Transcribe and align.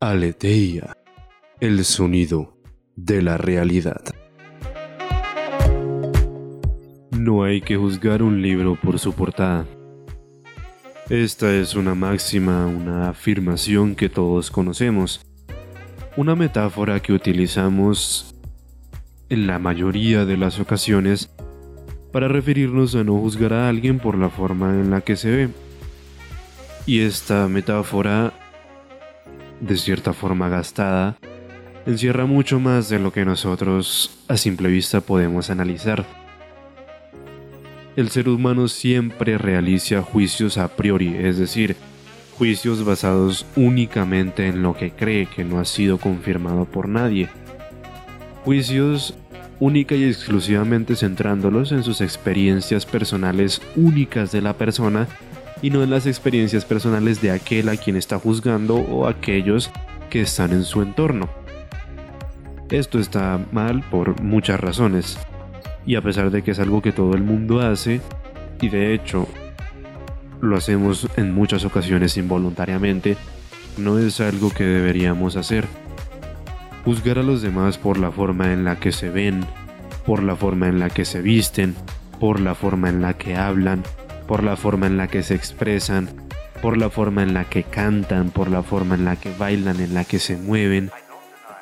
Aleteia, 0.00 0.96
el 1.58 1.84
sonido 1.84 2.56
de 2.94 3.20
la 3.20 3.36
realidad. 3.36 4.00
No 7.10 7.42
hay 7.42 7.60
que 7.62 7.76
juzgar 7.76 8.22
un 8.22 8.40
libro 8.40 8.78
por 8.80 9.00
su 9.00 9.12
portada. 9.12 9.66
Esta 11.10 11.52
es 11.52 11.74
una 11.74 11.96
máxima, 11.96 12.64
una 12.66 13.08
afirmación 13.08 13.96
que 13.96 14.08
todos 14.08 14.52
conocemos, 14.52 15.20
una 16.16 16.36
metáfora 16.36 17.00
que 17.00 17.12
utilizamos 17.12 18.36
en 19.28 19.48
la 19.48 19.58
mayoría 19.58 20.24
de 20.24 20.36
las 20.36 20.60
ocasiones 20.60 21.34
para 22.12 22.28
referirnos 22.28 22.94
a 22.94 23.02
no 23.02 23.18
juzgar 23.18 23.52
a 23.52 23.68
alguien 23.68 23.98
por 23.98 24.16
la 24.16 24.30
forma 24.30 24.70
en 24.74 24.92
la 24.92 25.00
que 25.00 25.16
se 25.16 25.30
ve. 25.32 25.48
Y 26.86 27.00
esta 27.00 27.48
metáfora 27.48 28.32
de 29.60 29.76
cierta 29.76 30.12
forma 30.12 30.48
gastada, 30.48 31.16
encierra 31.86 32.26
mucho 32.26 32.60
más 32.60 32.88
de 32.88 32.98
lo 32.98 33.12
que 33.12 33.24
nosotros 33.24 34.10
a 34.28 34.36
simple 34.36 34.68
vista 34.68 35.00
podemos 35.00 35.50
analizar. 35.50 36.04
El 37.96 38.10
ser 38.10 38.28
humano 38.28 38.68
siempre 38.68 39.38
realiza 39.38 40.02
juicios 40.02 40.58
a 40.58 40.68
priori, 40.68 41.16
es 41.16 41.38
decir, 41.38 41.76
juicios 42.36 42.84
basados 42.84 43.44
únicamente 43.56 44.46
en 44.46 44.62
lo 44.62 44.76
que 44.76 44.92
cree 44.92 45.26
que 45.26 45.44
no 45.44 45.58
ha 45.58 45.64
sido 45.64 45.98
confirmado 45.98 46.64
por 46.64 46.88
nadie. 46.88 47.28
Juicios 48.44 49.14
única 49.58 49.96
y 49.96 50.04
exclusivamente 50.04 50.94
centrándolos 50.94 51.72
en 51.72 51.82
sus 51.82 52.00
experiencias 52.00 52.86
personales 52.86 53.60
únicas 53.74 54.30
de 54.30 54.42
la 54.42 54.52
persona 54.52 55.08
y 55.62 55.70
no 55.70 55.82
en 55.82 55.90
las 55.90 56.06
experiencias 56.06 56.64
personales 56.64 57.20
de 57.20 57.30
aquel 57.30 57.68
a 57.68 57.76
quien 57.76 57.96
está 57.96 58.18
juzgando 58.18 58.76
o 58.76 59.06
aquellos 59.06 59.70
que 60.10 60.22
están 60.22 60.52
en 60.52 60.64
su 60.64 60.82
entorno. 60.82 61.28
Esto 62.70 62.98
está 62.98 63.40
mal 63.52 63.82
por 63.90 64.20
muchas 64.22 64.60
razones, 64.60 65.18
y 65.86 65.96
a 65.96 66.02
pesar 66.02 66.30
de 66.30 66.42
que 66.42 66.50
es 66.50 66.58
algo 66.58 66.82
que 66.82 66.92
todo 66.92 67.14
el 67.14 67.22
mundo 67.22 67.60
hace, 67.60 68.00
y 68.60 68.68
de 68.68 68.92
hecho 68.92 69.26
lo 70.40 70.56
hacemos 70.56 71.08
en 71.16 71.34
muchas 71.34 71.64
ocasiones 71.64 72.16
involuntariamente, 72.16 73.16
no 73.78 73.98
es 73.98 74.20
algo 74.20 74.50
que 74.50 74.64
deberíamos 74.64 75.36
hacer. 75.36 75.66
Juzgar 76.84 77.18
a 77.18 77.22
los 77.22 77.42
demás 77.42 77.78
por 77.78 77.98
la 77.98 78.10
forma 78.10 78.52
en 78.52 78.64
la 78.64 78.78
que 78.78 78.92
se 78.92 79.10
ven, 79.10 79.44
por 80.04 80.22
la 80.22 80.36
forma 80.36 80.68
en 80.68 80.78
la 80.78 80.90
que 80.90 81.04
se 81.04 81.22
visten, 81.22 81.74
por 82.20 82.40
la 82.40 82.54
forma 82.54 82.88
en 82.88 83.00
la 83.02 83.14
que 83.14 83.36
hablan, 83.36 83.82
por 84.28 84.44
la 84.44 84.56
forma 84.56 84.86
en 84.86 84.98
la 84.98 85.08
que 85.08 85.22
se 85.22 85.34
expresan, 85.34 86.08
por 86.60 86.76
la 86.76 86.90
forma 86.90 87.22
en 87.22 87.32
la 87.32 87.44
que 87.44 87.64
cantan, 87.64 88.30
por 88.30 88.50
la 88.50 88.62
forma 88.62 88.94
en 88.94 89.06
la 89.06 89.16
que 89.16 89.32
bailan, 89.36 89.80
en 89.80 89.94
la 89.94 90.04
que 90.04 90.18
se 90.18 90.36
mueven, 90.36 90.90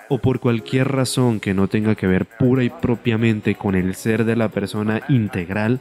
o 0.08 0.18
por 0.18 0.40
cualquier 0.40 0.88
razón 0.88 1.38
que 1.38 1.54
no 1.54 1.68
tenga 1.68 1.94
que 1.94 2.08
ver 2.08 2.26
pura 2.26 2.64
y 2.64 2.70
propiamente 2.70 3.54
con 3.54 3.76
el 3.76 3.94
ser 3.94 4.24
de 4.24 4.34
la 4.34 4.48
persona 4.48 5.00
integral, 5.08 5.80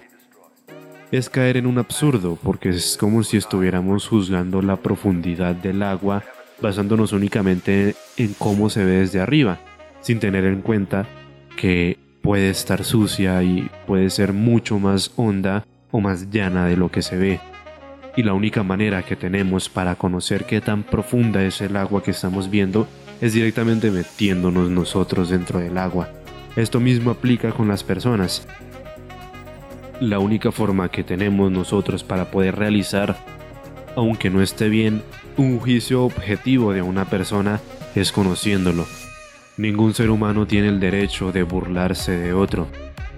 es 1.11 1.29
caer 1.29 1.57
en 1.57 1.65
un 1.65 1.79
absurdo, 1.79 2.37
porque 2.41 2.69
es 2.69 2.97
como 2.97 3.23
si 3.23 3.37
estuviéramos 3.37 4.07
juzgando 4.07 4.61
la 4.61 4.75
profundidad 4.77 5.55
del 5.55 5.81
agua 5.81 6.23
basándonos 6.61 7.13
únicamente 7.13 7.95
en 8.17 8.33
cómo 8.37 8.69
se 8.69 8.85
ve 8.85 8.99
desde 8.99 9.19
arriba, 9.19 9.59
sin 10.01 10.19
tener 10.19 10.45
en 10.45 10.61
cuenta 10.61 11.07
que 11.57 11.97
puede 12.21 12.49
estar 12.49 12.83
sucia 12.83 13.41
y 13.43 13.69
puede 13.87 14.09
ser 14.09 14.33
mucho 14.33 14.79
más 14.79 15.11
honda 15.15 15.65
o 15.91 15.99
más 15.99 16.29
llana 16.29 16.65
de 16.65 16.77
lo 16.77 16.89
que 16.89 17.01
se 17.01 17.17
ve. 17.17 17.39
Y 18.17 18.23
la 18.23 18.33
única 18.33 18.63
manera 18.63 19.03
que 19.03 19.15
tenemos 19.15 19.69
para 19.69 19.95
conocer 19.95 20.45
qué 20.45 20.61
tan 20.61 20.83
profunda 20.83 21.43
es 21.43 21.61
el 21.61 21.75
agua 21.75 22.01
que 22.01 22.11
estamos 22.11 22.49
viendo 22.49 22.87
es 23.21 23.33
directamente 23.33 23.91
metiéndonos 23.91 24.69
nosotros 24.69 25.29
dentro 25.29 25.59
del 25.59 25.77
agua. 25.77 26.09
Esto 26.55 26.79
mismo 26.79 27.11
aplica 27.11 27.51
con 27.51 27.67
las 27.67 27.83
personas. 27.83 28.47
La 29.99 30.19
única 30.19 30.51
forma 30.51 30.89
que 30.89 31.03
tenemos 31.03 31.51
nosotros 31.51 32.03
para 32.03 32.31
poder 32.31 32.55
realizar, 32.55 33.17
aunque 33.95 34.29
no 34.29 34.41
esté 34.41 34.69
bien, 34.69 35.01
un 35.37 35.59
juicio 35.59 36.03
objetivo 36.03 36.73
de 36.73 36.81
una 36.81 37.05
persona 37.05 37.59
es 37.95 38.11
conociéndolo. 38.11 38.85
Ningún 39.57 39.93
ser 39.93 40.09
humano 40.09 40.47
tiene 40.47 40.67
el 40.67 40.79
derecho 40.79 41.31
de 41.31 41.43
burlarse 41.43 42.11
de 42.11 42.33
otro, 42.33 42.67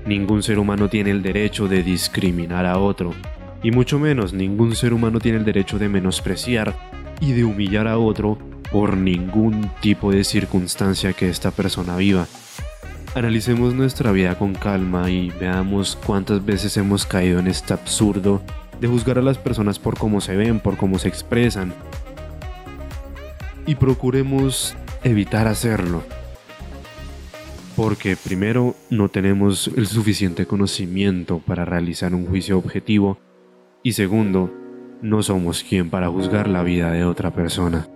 Ningún 0.07 0.41
ser 0.41 0.57
humano 0.57 0.87
tiene 0.87 1.11
el 1.11 1.21
derecho 1.21 1.67
de 1.67 1.83
discriminar 1.83 2.65
a 2.65 2.77
otro, 2.77 3.13
y 3.61 3.71
mucho 3.71 3.99
menos 3.99 4.31
ningún 4.31 4.73
ser 4.73 4.93
humano 4.93 5.19
tiene 5.19 5.37
el 5.37 5.43
derecho 5.43 5.77
de 5.77 5.89
menospreciar 5.89 6.73
y 7.19 7.33
de 7.33 7.43
humillar 7.43 7.89
a 7.89 7.97
otro 7.97 8.37
por 8.71 8.95
ningún 8.95 9.69
tipo 9.81 10.13
de 10.13 10.23
circunstancia 10.23 11.11
que 11.11 11.27
esta 11.27 11.51
persona 11.51 11.97
viva. 11.97 12.25
Analicemos 13.15 13.73
nuestra 13.73 14.13
vida 14.13 14.39
con 14.39 14.53
calma 14.53 15.09
y 15.09 15.29
veamos 15.41 15.97
cuántas 16.05 16.45
veces 16.45 16.77
hemos 16.77 17.05
caído 17.05 17.39
en 17.39 17.47
este 17.47 17.73
absurdo 17.73 18.41
de 18.79 18.87
juzgar 18.87 19.19
a 19.19 19.21
las 19.21 19.37
personas 19.37 19.77
por 19.77 19.97
cómo 19.97 20.21
se 20.21 20.37
ven, 20.37 20.61
por 20.61 20.77
cómo 20.77 20.99
se 20.99 21.09
expresan. 21.09 21.73
Y 23.65 23.75
procuremos 23.75 24.73
evitar 25.03 25.47
hacerlo 25.47 26.01
porque 27.77 28.17
primero 28.17 28.75
no 28.89 29.07
tenemos 29.07 29.67
el 29.77 29.85
suficiente 29.85 30.47
conocimiento 30.47 31.37
para 31.37 31.63
realizar 31.63 32.15
un 32.15 32.25
juicio 32.25 32.57
objetivo 32.57 33.19
y 33.83 33.93
segundo, 33.93 34.51
no 35.03 35.21
somos 35.21 35.63
quien 35.63 35.91
para 35.91 36.09
juzgar 36.09 36.47
la 36.47 36.63
vida 36.63 36.91
de 36.91 37.05
otra 37.05 37.35
persona. 37.35 37.87